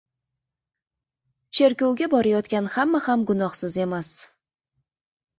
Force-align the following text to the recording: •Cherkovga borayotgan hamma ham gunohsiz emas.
•Cherkovga 1.57 2.07
borayotgan 2.13 2.69
hamma 2.77 3.01
ham 3.09 3.25
gunohsiz 3.33 3.77
emas. 3.85 4.09